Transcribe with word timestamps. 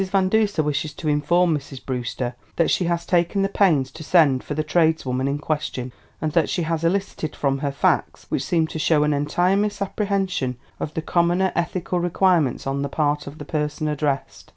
Van 0.09 0.29
Duser 0.29 0.63
wishes 0.63 0.95
to 0.95 1.07
inform 1.07 1.55
Mrs. 1.55 1.85
Brewster 1.85 2.35
that 2.55 2.71
she 2.71 2.85
has 2.85 3.05
taken 3.05 3.43
the 3.43 3.47
pains 3.47 3.91
to 3.91 4.03
send 4.03 4.43
for 4.43 4.55
the 4.55 4.63
tradeswoman 4.63 5.27
in 5.29 5.37
question, 5.37 5.93
and 6.19 6.31
that 6.31 6.49
she 6.49 6.63
has 6.63 6.83
elicited 6.83 7.35
from 7.35 7.59
her 7.59 7.71
facts 7.71 8.25
which 8.29 8.43
seem 8.43 8.65
to 8.65 8.79
show 8.79 9.03
an 9.03 9.13
entire 9.13 9.55
misapprehension 9.55 10.57
of 10.79 10.91
the 10.95 11.03
commoner 11.03 11.51
ethical 11.55 11.99
requirements 11.99 12.65
on 12.65 12.81
the 12.81 12.89
part 12.89 13.27
of 13.27 13.37
the 13.37 13.45
person 13.45 13.87
addressed. 13.87 14.49